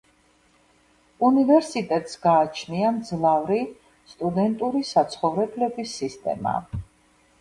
უნივერსიტეტს 1.27 2.17
გააჩნია 2.23 2.93
მძლავრი 2.95 3.61
სტუდენტური 4.15 4.85
საცხოვრებლების 4.95 5.95
სისტემა. 6.03 6.57